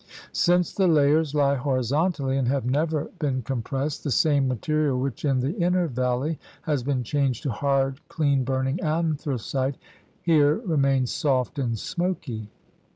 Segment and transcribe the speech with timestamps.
[0.33, 5.41] Since the layers lie horizontally and have never been compressed, the same material which in
[5.41, 9.77] the inner valley has been changed to "hard, clean burning anthracite
[10.23, 12.49] here remains soft and smoky.